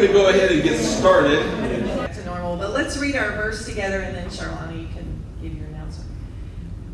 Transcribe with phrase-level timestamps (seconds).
[0.00, 1.42] going to go ahead and get started.
[2.14, 5.66] To normal, but let's read our verse together and then Charlotte, you can give your
[5.66, 6.10] announcement.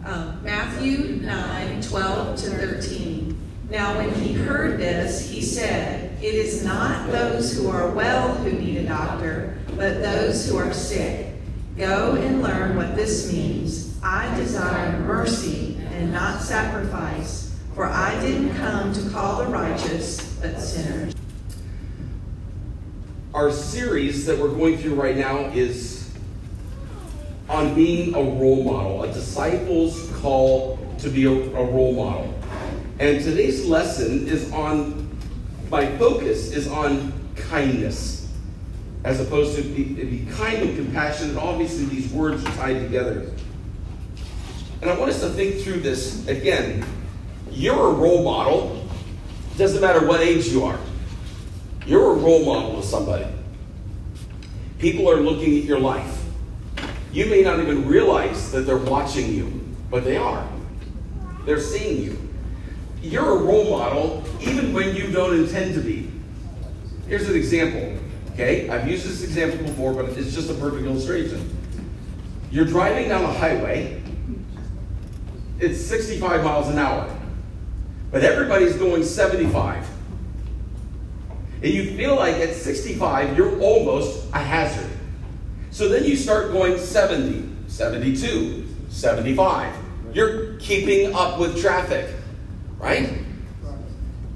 [0.05, 3.39] Um, Matthew 9, 12 to 13.
[3.71, 8.50] Now, when he heard this, he said, It is not those who are well who
[8.50, 11.32] need a doctor, but those who are sick.
[11.77, 13.96] Go and learn what this means.
[14.02, 20.61] I desire mercy and not sacrifice, for I didn't come to call the righteous, but
[20.61, 21.14] sinners.
[23.36, 26.11] Our series that we're going through right now is
[27.50, 32.34] on being a role model, a disciple's call to be a, a role model.
[32.98, 35.14] And today's lesson is on,
[35.70, 38.27] my focus is on kindness,
[39.05, 41.37] as opposed to be, be kind and compassionate.
[41.37, 43.31] Obviously, these words are tied together.
[44.81, 46.87] And I want us to think through this again.
[47.50, 48.89] You're a role model,
[49.59, 50.78] doesn't matter what age you are.
[51.86, 53.27] You're a role model to somebody.
[54.81, 56.25] People are looking at your life.
[57.12, 60.47] You may not even realize that they're watching you, but they are.
[61.45, 62.29] They're seeing you.
[63.03, 66.11] You're a role model even when you don't intend to be.
[67.07, 67.97] Here's an example.
[68.33, 71.57] Okay, I've used this example before, but it's just a perfect illustration.
[72.51, 74.03] You're driving down a highway,
[75.61, 77.09] it's 65 miles an hour,
[78.11, 79.89] but everybody's going 75
[81.62, 84.91] and you feel like at 65 you're almost a hazard.
[85.71, 89.75] So then you start going 70, 72, 75.
[90.13, 92.09] You're keeping up with traffic,
[92.79, 93.09] right?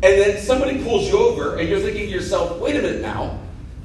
[0.03, 3.39] And then somebody pulls you over and you're thinking to yourself, wait a minute now,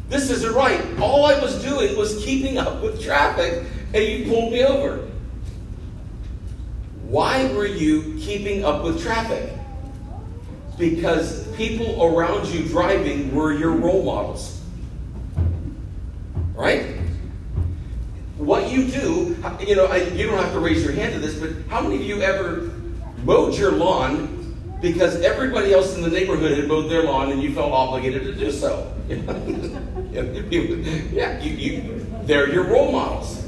[0.10, 0.82] this isn't right.
[1.00, 5.10] All I was doing was keeping up with traffic and you pulled me over.
[7.08, 9.54] Why were you keeping up with traffic?
[10.78, 14.62] Because people around you driving were your role models.
[16.54, 17.00] Right?
[18.38, 21.52] What you do, you know, you don't have to raise your hand to this, but
[21.70, 22.72] how many of you ever
[23.24, 24.32] mowed your lawn
[24.82, 28.36] because everybody else in the neighborhood had mowed their lawn and you felt obligated to
[28.36, 28.94] do so?
[30.12, 33.48] yeah, you, you, they're your role models.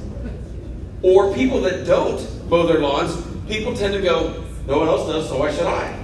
[1.01, 5.29] Or people that don't mow their lawns, people tend to go, no one else does,
[5.29, 5.96] so why should I?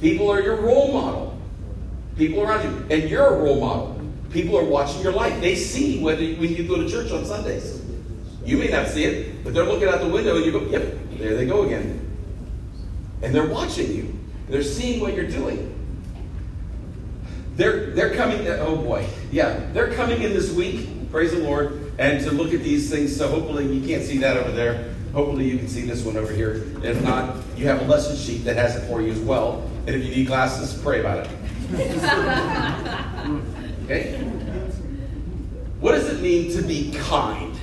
[0.00, 1.38] People are your role model.
[2.16, 2.96] People around you.
[2.96, 4.00] And you're a role model.
[4.30, 5.40] People are watching your life.
[5.40, 7.82] They see whether when you go to church on Sundays.
[8.44, 10.82] You may not see it, but they're looking out the window and you go, yep,
[11.18, 12.02] there they go again.
[13.22, 14.18] And they're watching you.
[14.48, 15.72] They're seeing what you're doing.
[17.56, 22.22] They're, they're coming, oh boy, yeah, they're coming in this week, praise the Lord, and
[22.22, 23.16] to look at these things.
[23.16, 24.94] So hopefully you can't see that over there.
[25.12, 26.66] Hopefully you can see this one over here.
[26.84, 29.68] If not, you have a lesson sheet that has it for you as well.
[29.86, 31.30] And if you need glasses, pray about it.
[33.84, 34.18] okay?
[35.78, 37.56] What does it mean to be kind?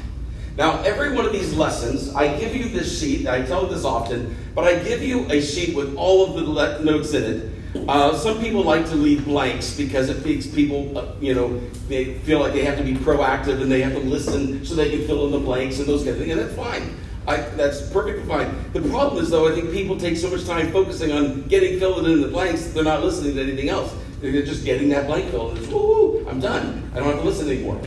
[0.56, 3.28] Now, every one of these lessons, I give you this sheet.
[3.28, 7.14] I tell this often, but I give you a sheet with all of the notes
[7.14, 7.50] in it.
[7.90, 12.14] Uh, some people like to leave blanks because it makes people, uh, you know, they
[12.20, 15.06] feel like they have to be proactive and they have to listen so they can
[15.08, 16.96] fill in the blanks and those kind of things, and that's fine.
[17.26, 18.54] I, that's perfectly fine.
[18.74, 22.06] The problem is, though, I think people take so much time focusing on getting filled
[22.06, 23.94] in the blanks, they're not listening to anything else.
[24.20, 25.58] They're just getting that blank filled.
[25.58, 26.90] It's, woo, I'm done.
[26.94, 27.82] I don't have to listen anymore.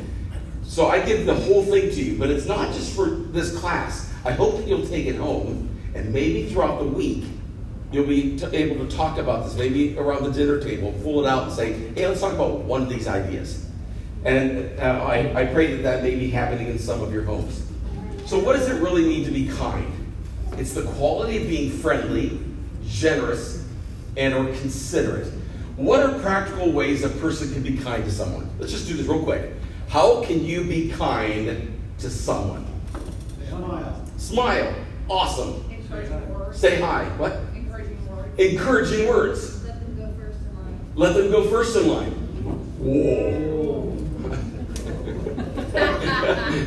[0.64, 4.12] So I give the whole thing to you, but it's not just for this class.
[4.24, 7.24] I hope that you'll take it home, and maybe throughout the week,
[7.92, 9.54] you'll be t- able to talk about this.
[9.54, 12.82] Maybe around the dinner table, pull it out and say, hey, let's talk about one
[12.82, 13.66] of these ideas.
[14.24, 17.65] And uh, I, I pray that that may be happening in some of your homes.
[18.26, 19.86] So, what does it really mean to be kind?
[20.58, 22.40] It's the quality of being friendly,
[22.84, 23.64] generous,
[24.16, 25.32] and or considerate.
[25.76, 28.50] What are practical ways a person can be kind to someone?
[28.58, 29.52] Let's just do this real quick.
[29.88, 32.66] How can you be kind to someone?
[33.48, 34.04] Smile.
[34.16, 34.74] Smile.
[35.08, 35.62] Awesome.
[36.52, 37.04] Say hi.
[37.18, 37.38] What?
[37.54, 38.40] Encouraging words.
[38.40, 39.64] Encouraging words.
[39.64, 40.80] Let them go first in line.
[40.96, 42.10] Let them go first in line.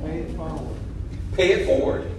[0.00, 0.76] Pay it forward.
[1.34, 2.10] Pay it forward.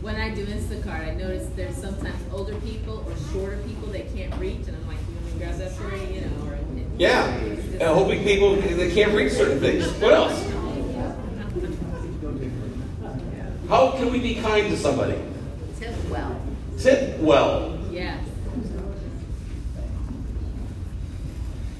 [0.00, 4.34] When I do Instacart, I notice there's sometimes older people or shorter people that can't
[4.38, 6.46] reach, and I'm like, you want me to grab that for you, you know?
[6.46, 6.58] Or,
[6.98, 7.26] Yeah.
[7.26, 9.86] And hoping people they can't reach certain things.
[10.00, 10.44] What else?
[13.68, 15.18] How can we be kind to somebody?
[15.78, 16.40] Tip well.
[16.78, 17.78] Tip well.
[17.90, 18.22] Yes.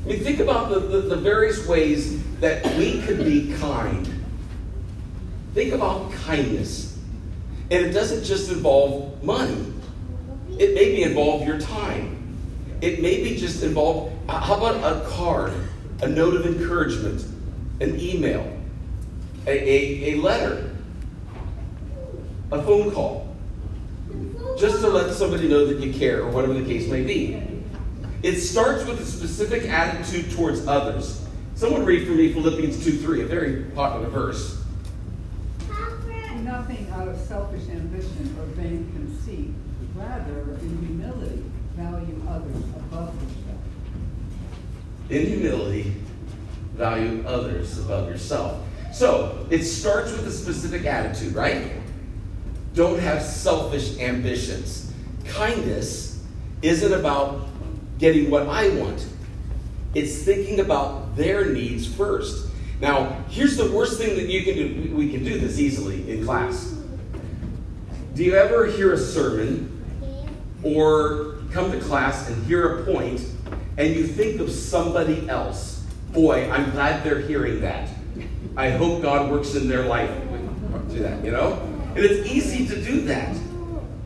[0.04, 4.06] I mean, think about the, the, the various ways that we could be kind.
[5.54, 6.98] Think about kindness.
[7.70, 9.72] And it doesn't just involve money.
[10.58, 12.38] It may be involve your time.
[12.82, 15.54] It may be just involve, how about a card,
[16.02, 17.24] a note of encouragement,
[17.80, 18.46] an email,
[19.46, 20.70] a, a, a letter,
[22.52, 23.34] a phone call,
[24.58, 27.53] just to let somebody know that you care or whatever the case may be.
[28.24, 31.22] It starts with a specific attitude towards others.
[31.56, 34.64] Someone read for me Philippians 2 3, a very popular verse.
[36.36, 39.50] Nothing out of selfish ambition or vain conceit,
[39.94, 41.44] rather, in humility,
[41.76, 43.60] value others above yourself.
[45.10, 45.94] In humility,
[46.76, 48.58] value others above yourself.
[48.94, 51.72] So, it starts with a specific attitude, right?
[52.74, 54.94] Don't have selfish ambitions.
[55.26, 56.22] Kindness
[56.62, 57.53] isn't about
[57.98, 59.06] getting what I want,
[59.94, 62.48] it's thinking about their needs first.
[62.80, 64.96] Now, here's the worst thing that you can do.
[64.96, 66.76] We can do this easily in class.
[68.14, 69.70] Do you ever hear a sermon
[70.62, 73.24] or come to class and hear a point
[73.76, 75.84] and you think of somebody else?
[76.12, 77.88] Boy, I'm glad they're hearing that.
[78.56, 80.10] I hope God works in their life.
[80.90, 81.54] Do that, you know?
[81.96, 83.36] And it's easy to do that.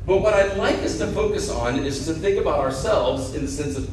[0.08, 3.50] But what I'd like us to focus on is to think about ourselves in the
[3.50, 3.90] sense of,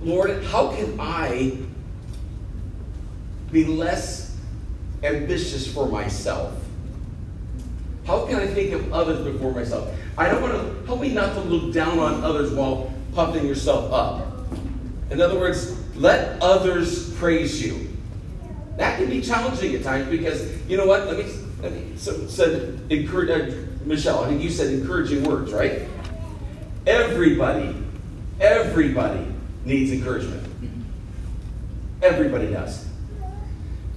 [0.00, 1.58] Lord, how can I
[3.50, 4.36] be less
[5.02, 6.54] ambitious for myself?
[8.06, 9.92] How can I think of others before myself?
[10.16, 13.92] I don't want to help me not to look down on others while puffing yourself
[13.92, 14.46] up.
[15.10, 17.88] In other words, let others praise you.
[18.76, 21.08] That can be challenging at times because you know what?
[21.08, 24.22] Let me, let me so, said encourage Michelle.
[24.22, 25.88] I think you said encouraging words, right?
[26.86, 27.74] Everybody,
[28.38, 29.26] everybody
[29.64, 30.44] needs encouragement.
[32.02, 32.86] Everybody does.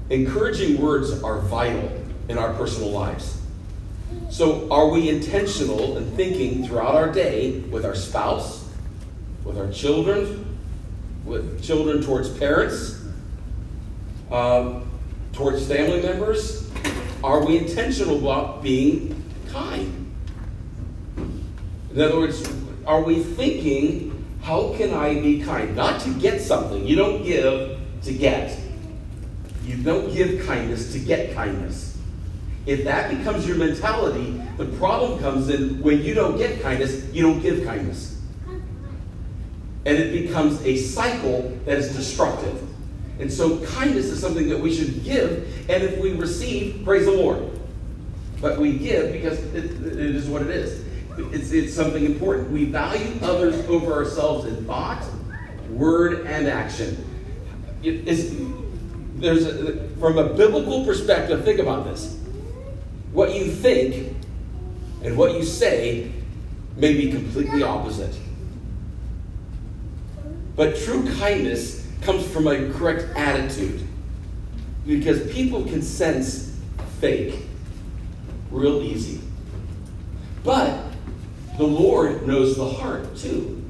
[0.09, 1.91] Encouraging words are vital
[2.29, 3.39] in our personal lives.
[4.29, 8.67] So, are we intentional in thinking throughout our day with our spouse,
[9.43, 10.57] with our children,
[11.25, 13.01] with children towards parents,
[14.31, 14.89] um,
[15.33, 16.69] towards family members?
[17.23, 19.20] Are we intentional about being
[19.51, 20.11] kind?
[21.93, 22.49] In other words,
[22.85, 25.75] are we thinking, how can I be kind?
[25.75, 26.85] Not to get something.
[26.85, 28.57] You don't give to get.
[29.65, 31.97] You don't give kindness to get kindness.
[32.65, 37.23] If that becomes your mentality, the problem comes in when you don't get kindness, you
[37.23, 38.19] don't give kindness.
[39.85, 42.61] And it becomes a cycle that is destructive.
[43.19, 47.11] And so kindness is something that we should give, and if we receive, praise the
[47.11, 47.50] Lord.
[48.41, 50.83] But we give because it, it is what it is.
[51.17, 52.51] It's, it's something important.
[52.51, 55.05] We value others over ourselves in thought,
[55.69, 57.05] word, and action.
[57.83, 58.35] It is,
[59.15, 62.17] there's a, from a biblical perspective, think about this.
[63.13, 64.17] What you think
[65.03, 66.11] and what you say
[66.77, 68.17] may be completely opposite.
[70.55, 73.87] But true kindness comes from a correct attitude.
[74.85, 76.57] Because people can sense
[76.99, 77.35] fake
[78.51, 79.21] real easy.
[80.43, 80.83] But
[81.57, 83.63] the Lord knows the heart too.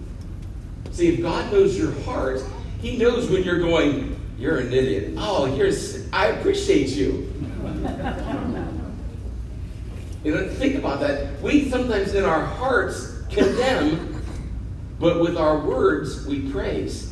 [0.91, 2.41] See, if God knows your heart,
[2.81, 5.13] He knows when you're going, you're an idiot.
[5.17, 5.71] Oh, you're,
[6.11, 7.31] I appreciate you.
[10.23, 11.41] You know, think about that.
[11.41, 14.23] We sometimes in our hearts condemn,
[14.99, 17.11] but with our words we praise.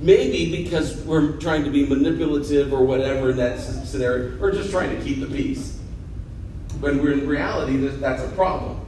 [0.00, 4.96] Maybe because we're trying to be manipulative or whatever in that scenario, or just trying
[4.96, 5.79] to keep the peace.
[6.80, 8.80] When we're in reality, that's a problem.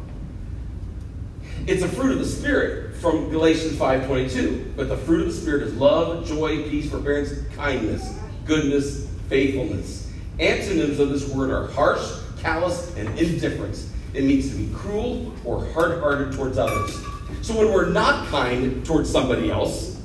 [1.66, 4.74] It's a fruit of the Spirit from Galatians 5.22.
[4.74, 10.10] But the fruit of the Spirit is love, joy, peace, forbearance, kindness, goodness, faithfulness.
[10.40, 12.02] Antonyms of this word are harsh,
[12.38, 13.90] callous, and indifference.
[14.14, 16.98] It means to be cruel or hard hearted towards others.
[17.42, 20.00] So when we're not kind towards somebody else,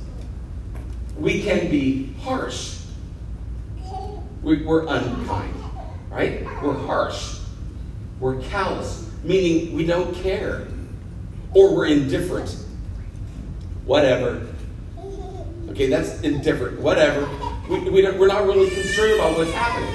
[1.17, 2.77] we can be harsh.
[4.43, 5.55] We, are unkind,
[6.09, 6.43] right?
[6.61, 7.36] We're harsh.
[8.19, 10.67] We're callous, meaning we don't care.
[11.53, 12.57] Or we're indifferent.
[13.85, 14.47] Whatever.
[15.69, 16.79] Okay, that's indifferent.
[16.79, 17.29] Whatever.
[17.69, 19.93] We, we we're not really concerned about what's happening.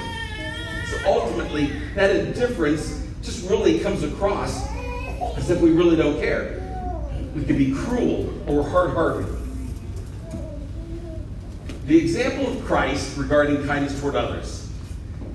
[0.89, 4.67] So ultimately, that indifference just really comes across
[5.37, 6.59] as if we really don't care.
[7.35, 9.27] We can be cruel or hard hearted.
[11.85, 14.62] The example of Christ regarding kindness toward others.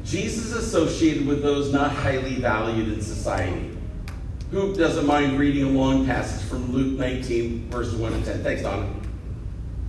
[0.09, 3.77] Jesus associated with those not highly valued in society.
[4.50, 8.43] Who doesn't mind reading a long passage from Luke 19, verses 1 to 10?
[8.43, 8.88] Thanks, Donna.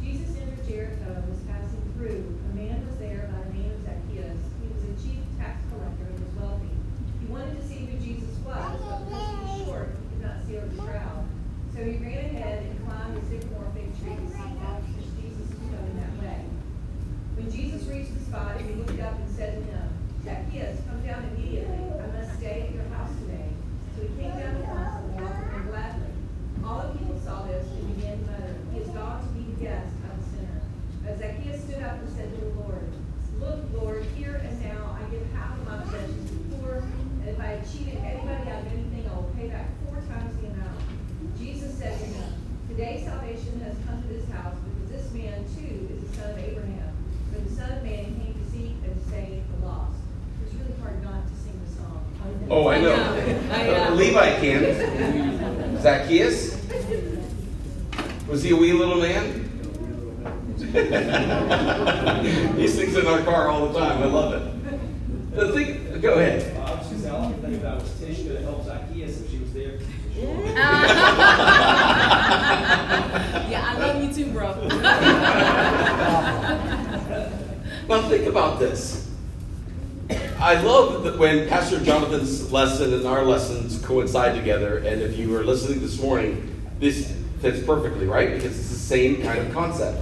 [0.04, 2.38] Jesus entered Jericho and was passing through.
[2.52, 4.40] A man was there by the name of Zacchaeus.
[4.60, 6.76] He was a chief tax collector and was wealthy.
[7.22, 10.46] He wanted to see who Jesus was, but because he was short, he could not
[10.46, 10.90] see over
[52.52, 53.96] Oh, I know.
[54.10, 54.20] I know.
[54.20, 55.82] Uh, Levi can.
[55.82, 56.58] Zacchaeus?
[58.28, 59.46] Was he a wee little man?
[62.58, 64.04] he sings in our car all the time.
[64.04, 64.44] I love it.
[65.36, 66.56] The thing, go ahead.
[66.58, 69.32] I was just all I can think about was Tish could have helped Zacchaeus if
[69.32, 69.80] she was there.
[73.50, 74.50] yeah, I love you too, bro.
[77.90, 78.99] Now think about this.
[81.20, 86.00] When Pastor Jonathan's lesson and our lessons coincide together, and if you were listening this
[86.00, 88.36] morning, this fits perfectly, right?
[88.36, 90.02] Because it's the same kind of concept.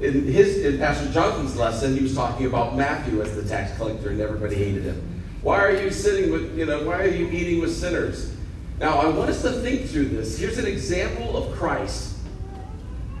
[0.00, 4.08] In his in Pastor Jonathan's lesson, he was talking about Matthew as the tax collector,
[4.08, 5.22] and everybody hated him.
[5.42, 8.34] Why are you sitting with, you know, why are you eating with sinners?
[8.80, 10.38] Now, I want us to think through this.
[10.38, 12.16] Here's an example of Christ.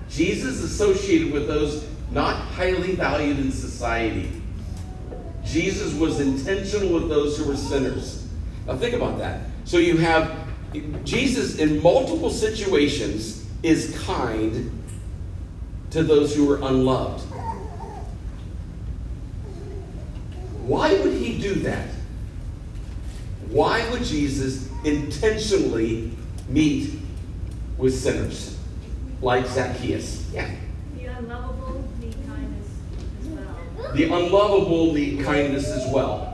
[0.08, 4.41] Jesus associated with those not highly valued in society.
[5.52, 8.26] Jesus was intentional with those who were sinners.
[8.66, 9.42] Now, think about that.
[9.64, 10.34] So, you have
[11.04, 14.70] Jesus in multiple situations is kind
[15.90, 17.22] to those who are unloved.
[20.64, 21.88] Why would he do that?
[23.50, 26.12] Why would Jesus intentionally
[26.48, 26.94] meet
[27.76, 28.58] with sinners
[29.20, 30.30] like Zacchaeus?
[30.32, 30.50] Yeah.
[30.96, 32.68] The unlovable need kindness
[33.20, 33.56] as well.
[33.94, 36.32] The unlovable need kindness as well.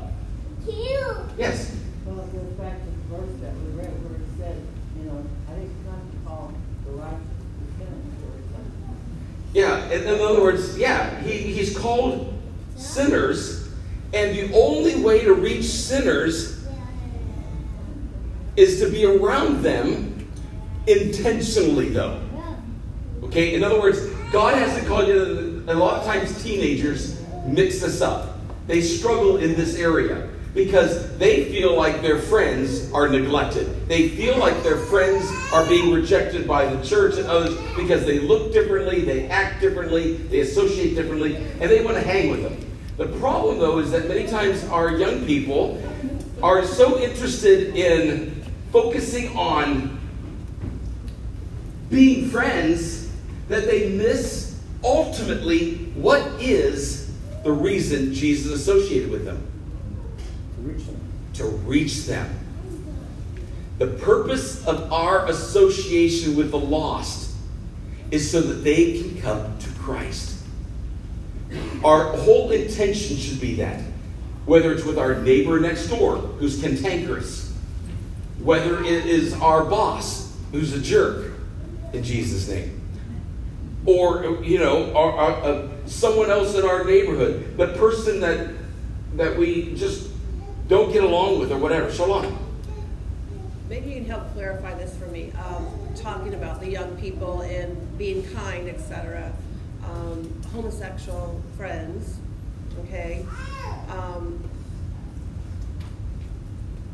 [1.39, 1.77] Yes.
[2.05, 4.67] Well, it goes back to the verse that we read where it said,
[4.99, 6.53] you know, I didn't to call
[6.85, 8.97] the righteous to sinners or something.
[9.55, 12.37] Yeah, in, in other words, yeah, he, he's called
[12.77, 13.69] sinners,
[14.13, 16.67] and the only way to reach sinners
[18.57, 20.29] is to be around them
[20.89, 22.21] intentionally, though.
[23.23, 25.63] Okay, in other words, God hasn't called you.
[25.69, 27.18] A lot of times, teenagers
[27.53, 28.39] mix this up.
[28.67, 33.89] They struggle in this area because they feel like their friends are neglected.
[33.89, 38.19] They feel like their friends are being rejected by the church and others because they
[38.19, 42.65] look differently, they act differently, they associate differently, and they want to hang with them.
[42.97, 45.81] The problem, though, is that many times our young people
[46.43, 49.99] are so interested in focusing on
[51.91, 53.11] being friends
[53.49, 57.08] that they miss ultimately what is
[57.49, 59.43] the reason Jesus associated with them
[60.57, 61.01] To reach them.
[61.33, 62.39] to reach them.
[63.79, 67.35] The purpose of our association with the lost
[68.11, 70.45] is so that they can come to Christ.
[71.83, 73.83] Our whole intention should be that.
[74.45, 77.55] Whether it's with our neighbor next door who's cantankerous,
[78.41, 81.33] whether it is our boss who's a jerk,
[81.95, 82.79] in Jesus' name,
[83.89, 88.51] or you know, our, our, uh, someone else in our neighborhood, the person that
[89.15, 90.11] that we just
[90.69, 91.91] don't get along with or whatever.
[91.91, 92.37] So on.
[93.71, 95.33] Maybe you can help clarify this for me.
[95.33, 95.67] Um,
[95.97, 99.33] talking about the young people and being kind, etc.
[99.85, 102.19] Um, homosexual friends,
[102.81, 103.25] okay?
[103.89, 104.43] Um,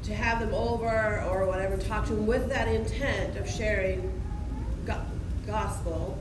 [0.05, 4.13] to have them over or whatever, talk to them with that intent of sharing
[4.87, 5.05] go-
[5.47, 6.19] gospel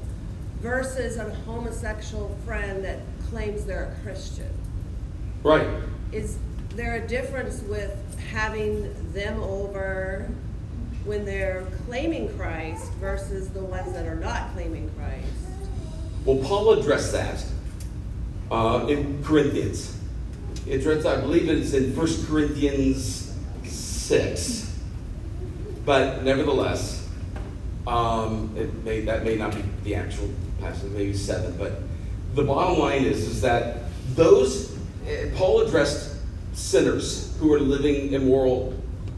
[0.64, 4.50] versus a homosexual friend that claims they're a Christian.
[5.44, 5.68] Right.
[6.14, 6.38] Is
[6.70, 10.32] there a difference with having them over
[11.04, 15.28] when they're claiming Christ versus the ones that are not claiming Christ?
[16.24, 17.44] Well, Paul addressed that
[18.50, 20.00] uh, in Corinthians.
[20.66, 24.80] It addressed, I believe it's in 1 Corinthians 6.
[25.86, 27.03] But nevertheless,
[27.88, 31.58] um, it may, that may not be the actual passage, maybe 7.
[31.58, 31.82] But
[32.36, 33.80] the bottom line is, is that
[34.16, 34.76] those,
[35.08, 36.18] eh, Paul addressed
[36.54, 38.74] sinners who were living immoral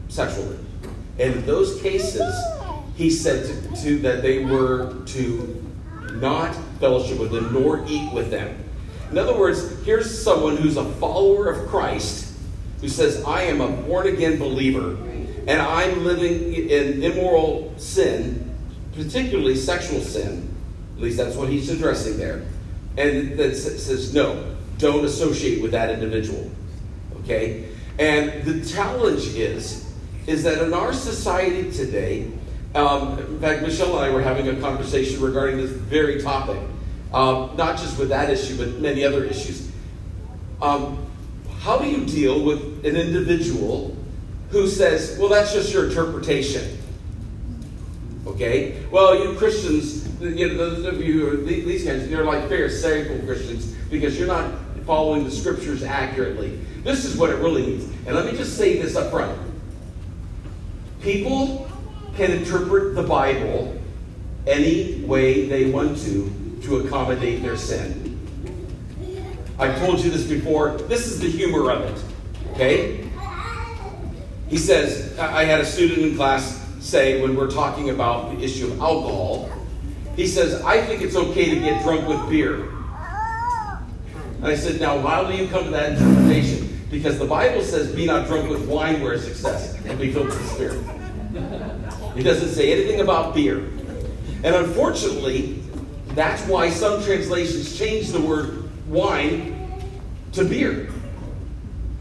[0.08, 0.58] sexually.
[1.18, 2.34] And in those cases,
[2.96, 5.62] he said to, to that they were to
[6.14, 8.56] not fellowship with them nor eat with them.
[9.10, 12.34] In other words, here's someone who's a follower of Christ
[12.80, 14.96] who says, I am a born again believer
[15.46, 18.45] and I'm living in immoral sin,
[18.96, 20.54] particularly sexual sin.
[20.96, 22.42] At least that's what he's addressing there.
[22.96, 26.50] And that says, no, don't associate with that individual.
[27.20, 27.68] Okay?
[27.98, 29.90] And the challenge is,
[30.26, 32.30] is that in our society today,
[32.74, 36.58] um, in fact, Michelle and I were having a conversation regarding this very topic,
[37.12, 39.70] um, not just with that issue, but many other issues.
[40.60, 41.06] Um,
[41.60, 43.96] how do you deal with an individual
[44.50, 46.78] who says, well, that's just your interpretation?
[48.26, 48.84] Okay?
[48.90, 53.18] Well, you Christians, you know, those of you who are these guys, you're like Pharisaical
[53.20, 54.52] Christians because you're not
[54.84, 56.56] following the scriptures accurately.
[56.82, 57.84] This is what it really means.
[58.06, 59.38] And let me just say this up front.
[61.00, 61.70] People
[62.16, 63.78] can interpret the Bible
[64.46, 68.18] any way they want to to accommodate their sin.
[69.58, 70.72] I've told you this before.
[70.88, 72.04] This is the humor of it.
[72.52, 73.08] Okay?
[74.48, 78.66] He says, I had a student in class say when we're talking about the issue
[78.68, 79.50] of alcohol,
[80.14, 82.70] he says, I think it's okay to get drunk with beer.
[84.36, 86.86] And I said, Now, why do you come to that interpretation?
[86.90, 90.28] Because the Bible says, Be not drunk with wine where it's excess, and be filled
[90.28, 90.80] with the Spirit.
[92.16, 93.58] It doesn't say anything about beer.
[94.44, 95.62] And unfortunately,
[96.08, 99.82] that's why some translations change the word wine
[100.32, 100.90] to beer.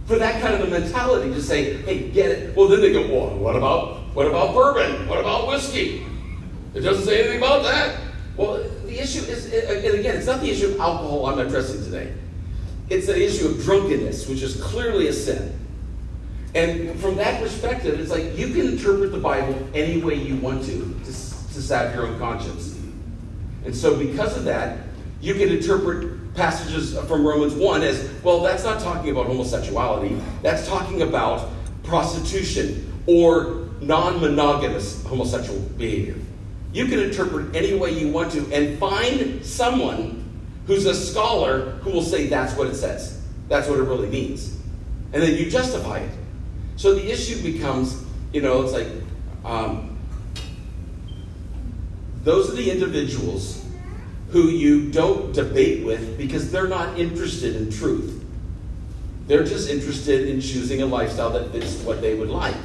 [0.05, 2.55] For that kind of a mentality to say, hey, get it.
[2.55, 5.07] Well, then they go, well, what about what about bourbon?
[5.09, 6.05] What about whiskey?
[6.73, 7.99] It doesn't say anything about that.
[8.37, 12.13] Well, the issue is, and again, it's not the issue of alcohol I'm addressing today.
[12.89, 15.59] It's the issue of drunkenness, which is clearly a sin.
[16.53, 20.63] And from that perspective, it's like you can interpret the Bible any way you want
[20.63, 22.79] to, to, to salve your own conscience.
[23.65, 24.79] And so, because of that,
[25.19, 30.67] you can interpret passages from Romans 1 as well, that's not talking about homosexuality, that's
[30.67, 31.49] talking about
[31.83, 36.15] prostitution or non monogamous homosexual behavior.
[36.73, 40.23] You can interpret any way you want to and find someone
[40.67, 43.21] who's a scholar who will say that's what it says.
[43.47, 44.57] That's what it really means.
[45.13, 46.11] And then you justify it.
[46.75, 48.87] So the issue becomes, you know, it's like
[49.45, 49.97] um,
[52.23, 53.63] those are the individuals
[54.31, 58.23] who you don't debate with because they're not interested in truth.
[59.27, 62.55] They're just interested in choosing a lifestyle that fits what they would like.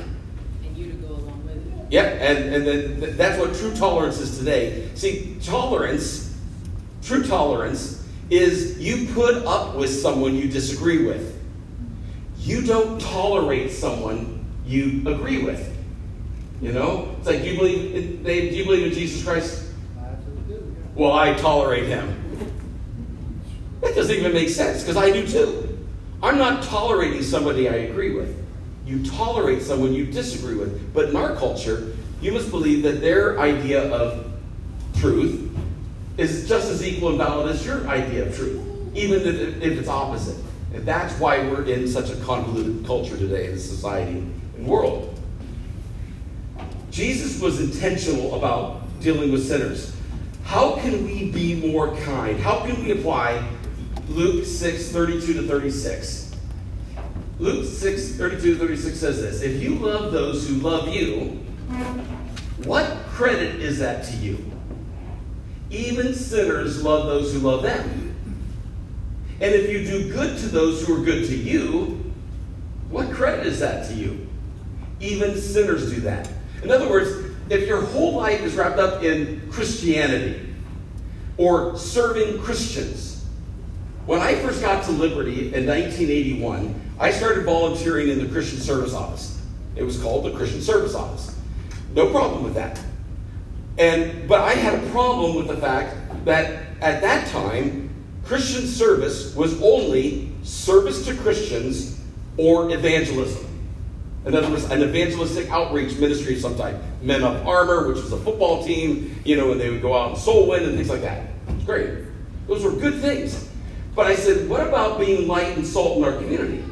[0.65, 1.80] And you to go along with it.
[1.91, 4.89] Yep, and, and then that's what true tolerance is today.
[4.95, 6.37] See, tolerance,
[7.03, 11.37] true tolerance, is you put up with someone you disagree with.
[12.39, 15.77] You don't tolerate someone you agree with.
[16.63, 17.17] You know?
[17.19, 19.65] It's like, do you believe in, do you believe in Jesus Christ?
[20.95, 22.17] Well, I tolerate him.
[23.81, 25.79] That doesn't even make sense because I do too.
[26.23, 28.40] I'm not tolerating somebody I agree with.
[28.91, 30.93] You tolerate someone you disagree with.
[30.93, 34.27] But in our culture, you must believe that their idea of
[34.99, 35.57] truth
[36.19, 38.61] is just as equal and valid as your idea of truth,
[38.97, 40.37] even if, if it's opposite.
[40.75, 44.19] And that's why we're in such a convoluted culture today in society
[44.57, 45.17] and world.
[46.91, 49.95] Jesus was intentional about dealing with sinners.
[50.43, 52.41] How can we be more kind?
[52.41, 53.49] How can we apply
[54.09, 56.30] Luke 6 32 to 36?
[57.41, 61.43] Luke 6 32 36 says this If you love those who love you,
[62.65, 64.45] what credit is that to you?
[65.71, 68.15] Even sinners love those who love them.
[69.41, 72.13] And if you do good to those who are good to you,
[72.91, 74.29] what credit is that to you?
[75.01, 76.31] Even sinners do that.
[76.63, 77.09] In other words,
[77.49, 80.55] if your whole life is wrapped up in Christianity
[81.39, 83.25] or serving Christians,
[84.05, 88.93] when I first got to Liberty in 1981, I started volunteering in the Christian Service
[88.93, 89.41] Office.
[89.75, 91.35] It was called the Christian Service Office.
[91.95, 92.79] No problem with that.
[93.79, 97.89] And but I had a problem with the fact that at that time,
[98.25, 101.99] Christian service was only service to Christians
[102.37, 103.47] or evangelism.
[104.27, 106.77] In other words, an evangelistic outreach ministry of some type.
[107.01, 110.11] Men of Armor, which was a football team, you know, and they would go out
[110.11, 111.31] and soul win and things like that.
[111.65, 112.05] Great.
[112.47, 113.49] Those were good things.
[113.95, 116.63] But I said, what about being light and salt in our community?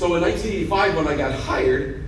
[0.00, 2.06] So in 1985, when I got hired,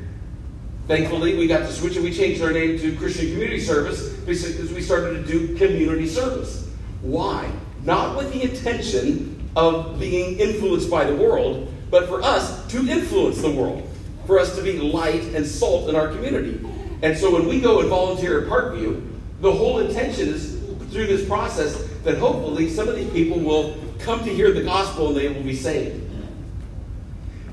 [0.88, 4.72] thankfully we got to switch and we changed our name to Christian Community Service because
[4.72, 6.70] we started to do community service.
[7.02, 7.52] Why?
[7.82, 13.42] Not with the intention of being influenced by the world, but for us to influence
[13.42, 13.86] the world
[14.26, 16.64] for us to be light and salt in our community.
[17.02, 19.06] And so when we go and volunteer at Parkview,
[19.42, 20.58] the whole intention is
[20.92, 25.08] through this process that hopefully some of these people will come to hear the gospel
[25.08, 26.01] and they will be saved.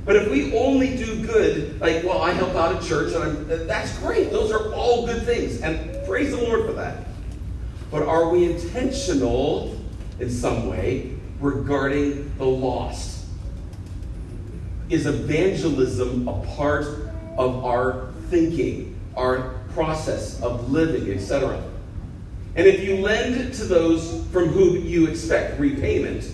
[0.05, 3.67] But if we only do good, like, well, I help out at church, and I'm,
[3.67, 4.31] that's great.
[4.31, 7.05] Those are all good things, and praise the Lord for that.
[7.91, 9.79] But are we intentional
[10.19, 13.19] in some way regarding the lost?
[14.89, 16.85] is evangelism a part
[17.37, 21.63] of our thinking, our process of living, etc.
[22.55, 26.25] And if you lend to those from whom you expect repayment,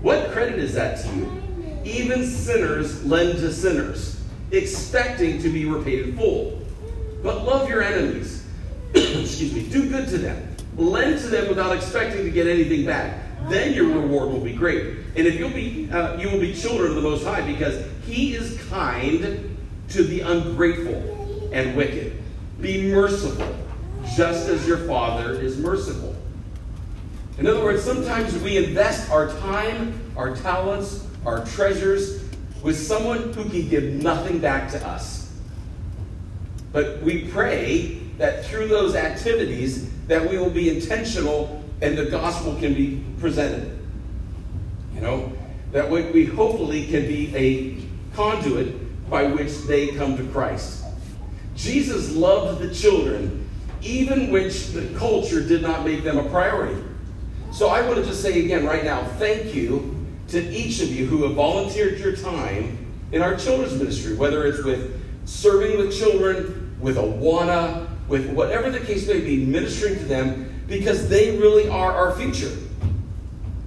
[0.00, 1.41] what credit is that to you?
[1.84, 6.60] Even sinners lend to sinners, expecting to be repaid in full.
[7.22, 8.46] But love your enemies.
[8.94, 9.68] Excuse me.
[9.68, 10.56] Do good to them.
[10.76, 13.20] Lend to them without expecting to get anything back.
[13.48, 14.98] then your reward will be great.
[15.16, 18.34] And if you'll be, uh, you will be children of the Most High, because He
[18.34, 19.56] is kind
[19.90, 22.22] to the ungrateful and wicked.
[22.60, 23.56] Be merciful,
[24.16, 26.16] just as your Father is merciful.
[27.42, 32.22] In other words, sometimes we invest our time, our talents, our treasures
[32.62, 35.28] with someone who can give nothing back to us.
[36.70, 42.54] But we pray that through those activities that we will be intentional and the gospel
[42.60, 43.76] can be presented.
[44.94, 45.32] You know,
[45.72, 50.84] that we, hopefully can be a conduit by which they come to Christ.
[51.56, 53.50] Jesus loved the children,
[53.82, 56.80] even which the culture did not make them a priority.
[57.52, 59.94] So I want to just say again right now, thank you
[60.28, 62.78] to each of you who have volunteered your time
[63.12, 68.80] in our children's ministry, whether it's with serving with children, with Awana, with whatever the
[68.80, 72.56] case may be, ministering to them, because they really are our future.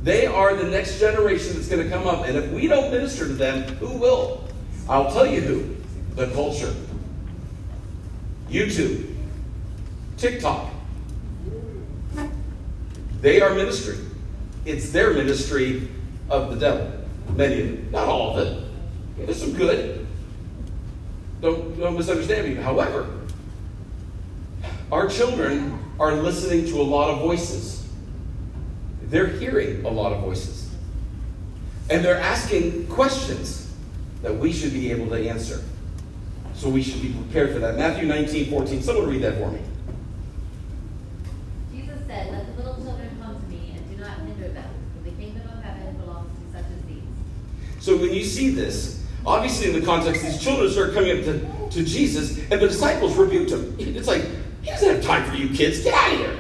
[0.01, 2.25] They are the next generation that's going to come up.
[2.25, 4.47] And if we don't minister to them, who will?
[4.89, 5.75] I'll tell you who.
[6.15, 6.73] The culture.
[8.49, 9.15] YouTube.
[10.17, 10.74] TikTok.
[13.21, 13.97] They are ministry.
[14.65, 15.87] It's their ministry
[16.29, 16.91] of the devil.
[17.35, 17.91] Many of it.
[17.91, 18.63] Not all of it.
[19.17, 20.05] There's some good.
[21.41, 22.55] Don't, don't misunderstand me.
[22.55, 23.09] However,
[24.91, 27.87] our children are listening to a lot of voices.
[29.03, 30.69] They're hearing a lot of voices.
[31.89, 33.71] And they're asking questions
[34.21, 35.63] that we should be able to answer.
[36.55, 37.77] So we should be prepared for that.
[37.77, 38.81] Matthew 19, 14.
[38.81, 39.59] Someone read that for me.
[41.71, 45.09] Jesus said, Let the little children come to me and do not hinder them, for
[45.09, 47.74] the kingdom of heaven belongs to such as these.
[47.85, 51.69] So when you see this, obviously in the context, these children start coming up to,
[51.69, 53.75] to Jesus, and the disciples rebuked him.
[53.77, 54.25] It's like,
[54.63, 55.83] he doesn't have time for you kids.
[55.83, 56.35] Get out of here.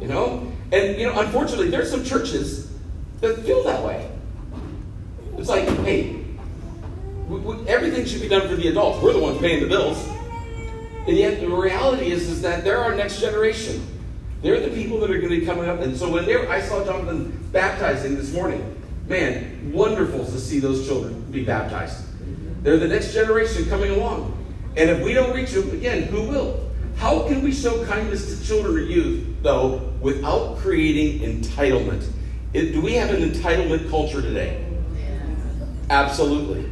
[0.00, 0.52] You know?
[0.70, 2.72] And, you know, unfortunately, there's some churches
[3.20, 4.08] that feel that way.
[5.36, 6.24] It's like, hey,
[7.26, 9.02] we, we, everything should be done for the adults.
[9.02, 9.98] We're the ones paying the bills.
[11.08, 13.84] And yet the reality is, is that they're our next generation.
[14.42, 15.80] They're the people that are going to be coming up.
[15.80, 18.76] And so when they I saw Jonathan baptizing this morning.
[19.08, 22.04] Man, wonderful to see those children be baptized.
[22.62, 24.34] They're the next generation coming along.
[24.76, 26.70] And if we don't reach them, again, who will?
[26.96, 32.06] How can we show kindness to children or youth, though, without creating entitlement?
[32.52, 34.66] It, do we have an entitlement culture today?
[35.90, 36.68] Absolutely.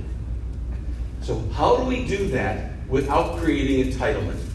[1.22, 4.46] So, how do we do that without creating entitlement?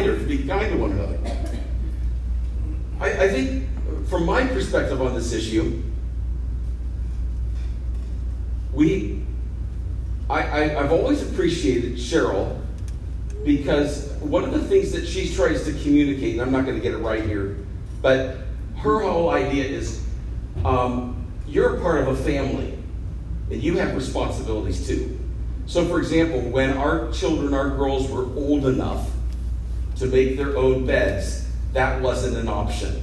[0.00, 1.18] Reminder to be kind to one another.
[3.00, 3.68] I, I think,
[4.08, 5.82] from my perspective on this issue,
[8.72, 9.22] we,
[10.28, 12.60] I, I, I've always appreciated Cheryl
[13.44, 16.82] because one of the things that she tries to communicate, and I'm not going to
[16.82, 17.56] get it right here,
[18.02, 18.38] but
[18.76, 20.04] her whole idea is
[20.64, 22.76] um, you're a part of a family
[23.50, 25.18] and you have responsibilities too.
[25.66, 29.08] So, for example, when our children, our girls were old enough
[29.98, 33.02] to make their own beds, that wasn't an option.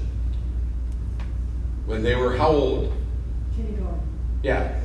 [1.86, 2.93] When they were how old?
[3.55, 4.01] Kindergarten.
[4.43, 4.79] Yeah.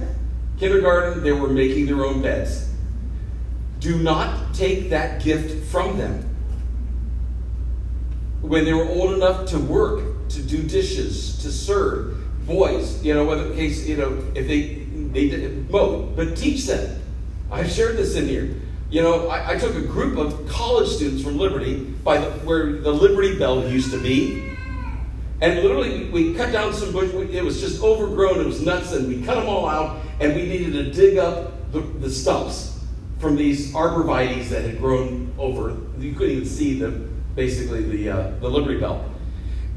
[0.59, 2.71] Kindergarten, they were making their own beds.
[3.79, 6.27] Do not take that gift from them.
[8.43, 13.25] When they were old enough to work, to do dishes, to serve, boys, you know,
[13.25, 17.01] whether the case, you know, if they they did both, but teach them.
[17.51, 18.55] I've shared this in here.
[18.91, 22.73] You know, I, I took a group of college students from Liberty by the, where
[22.73, 24.57] the Liberty Bell used to be,
[25.41, 27.13] and literally we, cut down some bush.
[27.15, 28.41] It was just overgrown.
[28.41, 31.71] It was nuts, and we cut them all out, and we needed to dig up
[31.71, 32.81] the, the stumps
[33.21, 35.77] from these arborvitaes that had grown over.
[35.99, 39.05] You couldn't even see them, basically the uh, the Liberty Bell.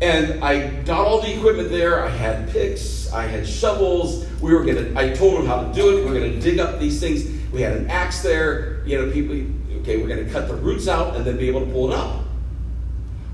[0.02, 2.04] And I got all the equipment there.
[2.04, 4.26] I had picks, I had shovels.
[4.42, 5.00] We were gonna.
[5.00, 6.04] I told them how to do it.
[6.04, 7.43] We are gonna dig up these things.
[7.54, 8.84] We had an axe there.
[8.86, 9.36] You know, people.
[9.82, 12.24] Okay, we're gonna cut the roots out and then be able to pull it up.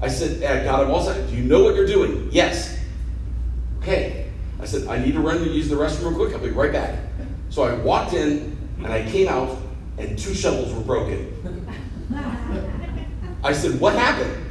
[0.02, 1.30] I said, God, I got them all set.
[1.30, 2.30] Do you know what you're doing?
[2.32, 2.78] Yes.
[3.80, 4.30] Okay.
[4.62, 6.34] I said, I need to run to use the restroom real quick.
[6.34, 7.00] I'll be right back.
[7.50, 9.58] So I walked in and I came out
[9.98, 11.68] and two shovels were broken.
[13.44, 14.46] I said, What happened?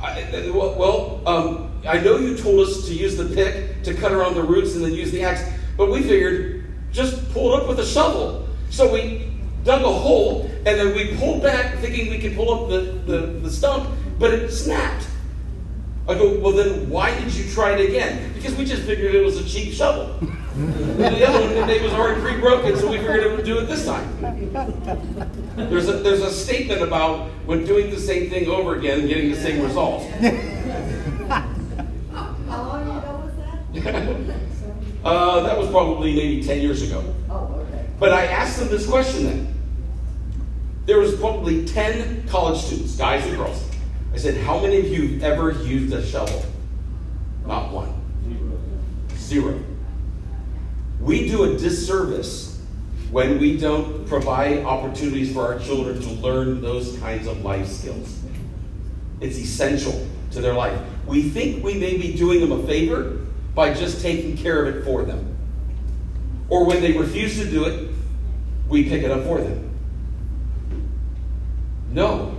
[0.00, 4.34] I, well, um, I know you told us to use the pick to cut around
[4.34, 5.42] the roots and then use the axe,
[5.78, 8.43] but we figured just pull it up with a shovel.
[8.74, 9.30] So we
[9.62, 13.18] dug a hole, and then we pulled back thinking we could pull up the, the,
[13.38, 15.06] the stump, but it snapped.
[16.08, 18.32] I go, well then why did you try it again?
[18.34, 20.18] Because we just figured it was a cheap shovel.
[20.96, 23.86] the other one it was already pre-broken, so we figured it would do it this
[23.86, 24.08] time.
[25.54, 29.36] There's a, there's a statement about when doing the same thing over again getting the
[29.36, 30.02] same result.
[31.30, 31.46] How
[32.48, 34.40] long ago was that?
[35.04, 37.04] Uh, that was probably maybe 10 years ago.
[37.98, 39.54] But I asked them this question then.
[40.86, 43.62] There was probably 10 college students, guys and girls.
[44.12, 46.44] I said, how many of you have ever used a shovel?
[47.46, 47.92] Not one.
[49.16, 49.58] Zero.
[51.00, 52.60] We do a disservice
[53.10, 58.20] when we don't provide opportunities for our children to learn those kinds of life skills.
[59.20, 60.78] It's essential to their life.
[61.06, 63.20] We think we may be doing them a favor
[63.54, 65.33] by just taking care of it for them.
[66.48, 67.90] Or when they refuse to do it,
[68.68, 69.70] we pick it up for them.
[71.90, 72.34] No,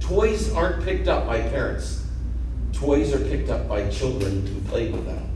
[0.00, 2.06] toys aren't picked up by parents.
[2.72, 5.28] Toys are picked up by children who play with them.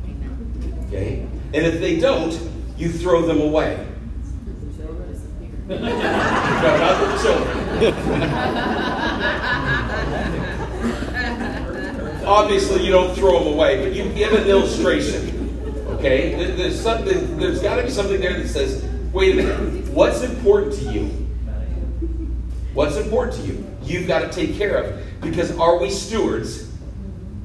[0.87, 1.27] Okay?
[1.55, 2.38] And if they don't,
[2.77, 3.87] you throw them away.
[5.68, 5.81] Not
[7.01, 7.59] the children.
[12.25, 15.38] Obviously, you don't throw them away, but you give an illustration.
[15.99, 16.35] Okay?
[16.35, 20.23] There- There's, something, there's got to be something there that says, wait a minute, what's
[20.23, 21.05] important to you?
[22.75, 23.67] What's important to you?
[23.83, 25.21] You've got to take care of.
[25.21, 26.69] Because are we stewards?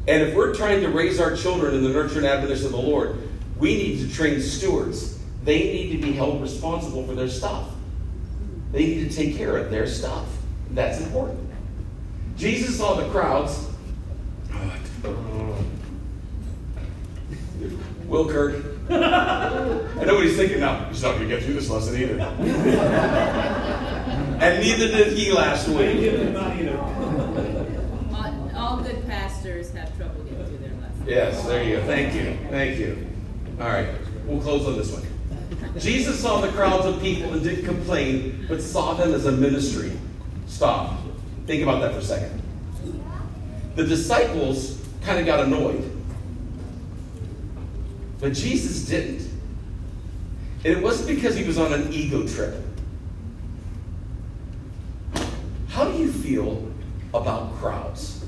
[0.08, 2.78] And if we're trying to raise our children in the nurture and admonition of the
[2.78, 3.18] Lord,
[3.58, 5.18] we need to train stewards.
[5.44, 7.70] They need to be held responsible for their stuff.
[8.72, 10.26] They need to take care of their stuff.
[10.72, 11.40] That's important.
[12.38, 13.68] Jesus saw the crowds.
[18.14, 18.64] Will Kirk.
[18.92, 20.86] I know what he's thinking now.
[20.86, 22.20] He's not going to get through this lesson either.
[24.40, 26.14] and neither did he last week.
[26.32, 26.78] Not either.
[28.14, 31.08] All, all good pastors have trouble getting through their lessons.
[31.08, 31.86] Yes, there you go.
[31.88, 32.38] Thank you.
[32.52, 33.08] Thank you.
[33.60, 33.90] All right,
[34.28, 35.02] we'll close on this one.
[35.80, 39.92] Jesus saw the crowds of people and didn't complain, but saw them as a ministry.
[40.46, 41.00] Stop.
[41.48, 42.44] Think about that for a second.
[43.74, 45.93] The disciples kind of got annoyed,
[48.24, 49.20] but Jesus didn't.
[50.64, 52.56] And it wasn't because he was on an ego trip.
[55.68, 56.66] How do you feel
[57.14, 58.24] about crowds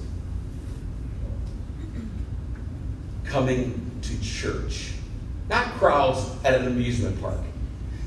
[3.24, 4.92] coming to church?
[5.50, 7.40] Not crowds at an amusement park,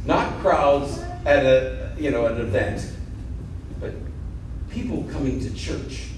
[0.04, 2.92] not crowds at a you know an event,
[3.80, 3.94] but
[4.68, 6.08] people coming to church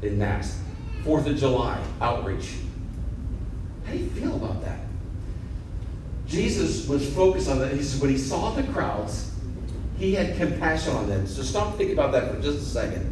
[0.00, 0.58] in mass.
[1.04, 2.54] Fourth of July outreach.
[3.84, 4.85] How do you feel about that?
[6.26, 7.72] Jesus was focused on that.
[7.72, 9.30] He said when he saw the crowds,
[9.98, 11.26] he had compassion on them.
[11.26, 13.04] So stop thinking about that for just a second.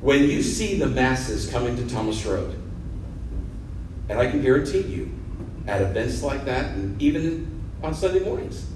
[0.00, 2.56] When you see the masses coming to Thomas Road,
[4.08, 5.12] and I can guarantee you,
[5.66, 8.66] at events like that, and even on Sunday mornings,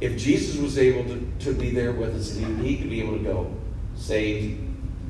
[0.00, 3.18] if Jesus was able to, to be there with us, he, he could be able
[3.18, 3.54] to go
[3.94, 4.60] saved,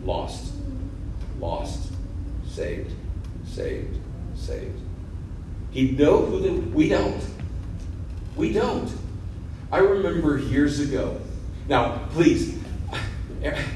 [0.02, 0.52] lost,
[1.38, 1.92] lost,
[2.46, 2.92] saved,
[3.46, 3.98] saved,
[4.34, 4.80] saved.
[5.74, 7.20] He'd know who the, we don't.
[8.36, 8.90] We don't.
[9.72, 11.20] I remember years ago.
[11.68, 12.62] Now, please,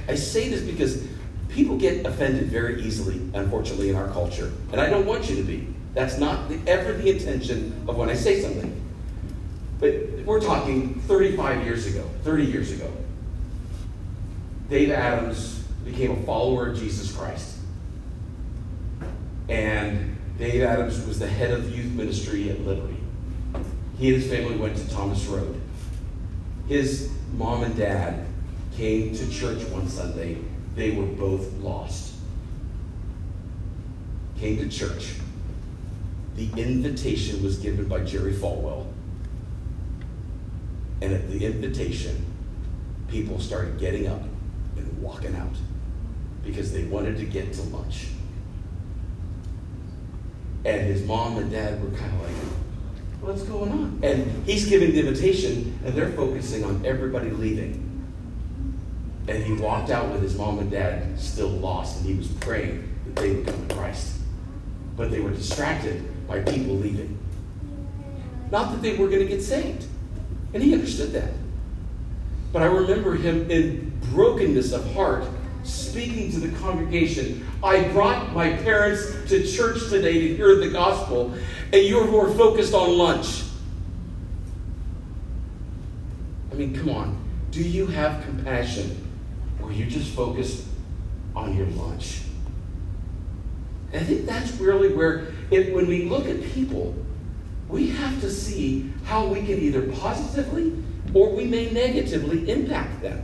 [0.08, 1.04] I say this because
[1.48, 4.52] people get offended very easily, unfortunately, in our culture.
[4.70, 5.66] And I don't want you to be.
[5.94, 8.80] That's not ever the intention of when I say something.
[9.80, 12.92] But we're talking 35 years ago, 30 years ago.
[14.70, 17.56] Dave Adams became a follower of Jesus Christ.
[19.48, 22.96] And Dave Adams was the head of youth ministry at Liberty.
[23.98, 25.60] He and his family went to Thomas Road.
[26.68, 28.24] His mom and dad
[28.76, 30.38] came to church one Sunday.
[30.76, 32.14] They were both lost.
[34.38, 35.14] Came to church.
[36.36, 38.86] The invitation was given by Jerry Falwell.
[41.00, 42.24] And at the invitation,
[43.08, 44.22] people started getting up
[44.76, 45.56] and walking out
[46.44, 48.06] because they wanted to get to lunch.
[50.64, 52.36] And his mom and dad were kind of like,
[53.20, 54.00] what's going on?
[54.02, 57.84] And he's giving the invitation, and they're focusing on everybody leaving.
[59.28, 62.88] And he walked out with his mom and dad still lost, and he was praying
[63.04, 64.16] that they would come to Christ.
[64.96, 67.18] But they were distracted by people leaving.
[68.50, 69.86] Not that they were going to get saved.
[70.54, 71.30] And he understood that.
[72.52, 75.26] But I remember him in brokenness of heart
[75.68, 77.46] speaking to the congregation.
[77.62, 81.34] I brought my parents to church today to hear the gospel,
[81.72, 83.44] and you're more focused on lunch.
[86.50, 87.24] I mean, come on.
[87.50, 89.04] Do you have compassion?
[89.62, 90.64] Or you just focused
[91.34, 92.22] on your lunch?
[93.92, 96.94] And I think that's really where, it, when we look at people,
[97.68, 100.82] we have to see how we can either positively
[101.14, 103.22] or we may negatively impact them.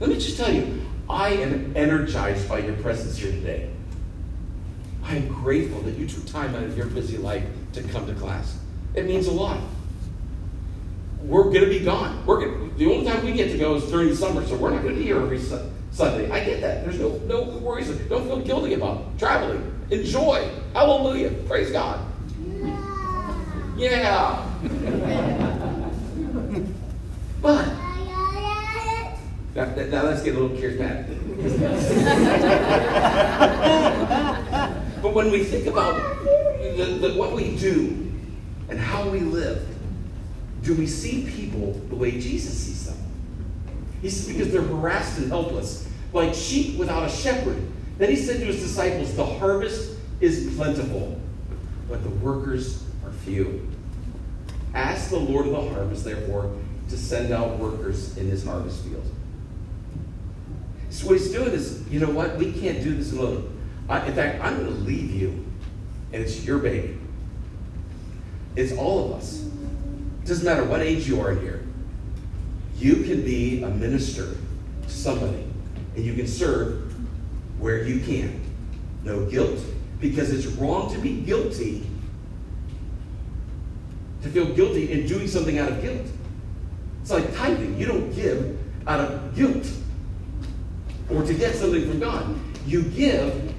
[0.00, 3.70] Let me just tell you, I am energized by your presence here today.
[5.04, 8.14] I am grateful that you took time out of your busy life to come to
[8.14, 8.58] class.
[8.94, 9.60] It means a lot.
[11.22, 12.24] We're going to be gone.
[12.26, 14.70] We're gonna, the only time we get to go is during the summer, so we're
[14.70, 16.30] not going to be here every su- Sunday.
[16.30, 16.84] I get that.
[16.84, 17.88] There's no, no worries.
[17.88, 19.70] Don't feel guilty about traveling.
[19.90, 20.50] Enjoy.
[20.72, 21.30] Hallelujah.
[21.46, 22.00] Praise God.
[23.76, 24.50] Yeah.
[29.76, 31.08] now, now let's get a little charismatic.
[35.02, 35.94] but when we think about
[36.76, 38.12] the, the, what we do
[38.68, 39.66] and how we live,
[40.62, 42.96] do we see people the way Jesus sees them?
[44.00, 47.60] He says because they're harassed and helpless, like sheep without a shepherd.
[47.98, 51.20] Then he said to his disciples, The harvest is plentiful,
[51.88, 53.68] but the workers are few.
[54.74, 56.50] Ask the Lord of the harvest, therefore,
[56.88, 59.04] to send out workers in his harvest field.
[60.94, 62.36] So what he's doing is, you know what?
[62.36, 63.50] We can't do this alone.
[63.88, 65.44] I, in fact, I'm going to leave you,
[66.12, 66.96] and it's your baby.
[68.54, 69.42] It's all of us.
[69.42, 71.66] It doesn't matter what age you are here.
[72.76, 74.36] You can be a minister
[74.82, 75.44] to somebody,
[75.96, 76.94] and you can serve
[77.58, 78.40] where you can.
[79.02, 79.58] No guilt,
[80.00, 81.84] because it's wrong to be guilty,
[84.22, 86.06] to feel guilty in doing something out of guilt.
[87.02, 87.80] It's like tithing.
[87.80, 89.66] You don't give out of guilt
[91.10, 92.38] or to get something from God.
[92.66, 93.54] You give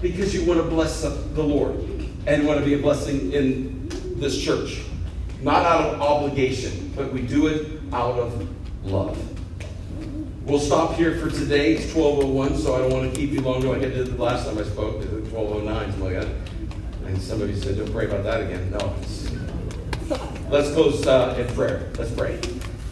[0.00, 1.76] because you want to bless the Lord
[2.26, 4.82] and want to be a blessing in this church.
[5.42, 8.48] Not out of obligation, but we do it out of
[8.84, 9.18] love.
[10.44, 11.74] We'll stop here for today.
[11.74, 14.46] It's 12.01, so I don't want to keep you longer like I did the last
[14.46, 15.02] time I spoke.
[15.02, 16.28] It was 12.09, something like that.
[17.06, 18.70] And some of you said, don't pray about that again.
[18.70, 18.94] No.
[20.50, 21.90] Let's close uh, in prayer.
[21.98, 22.38] Let's pray.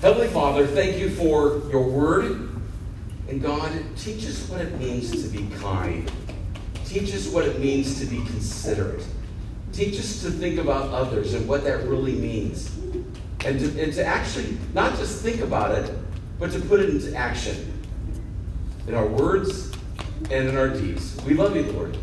[0.01, 2.52] Heavenly Father, thank you for your word.
[3.33, 6.13] And God, teach us what it means to be kind.
[6.85, 9.07] Teach us what it means to be considerate.
[9.73, 12.77] Teach us to think about others and what that really means.
[13.47, 15.91] And to, and to actually not just think about it,
[16.39, 17.73] but to put it into action
[18.87, 19.73] in our words
[20.31, 21.17] and in our deeds.
[21.25, 21.97] We love you, Lord.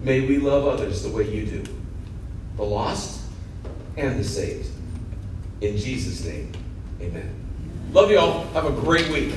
[0.00, 1.64] May we love others the way you do
[2.56, 3.22] the lost
[3.96, 4.70] and the saved.
[5.60, 6.52] In Jesus' name,
[7.00, 7.34] amen.
[7.90, 8.44] Love you all.
[8.52, 9.34] Have a great week.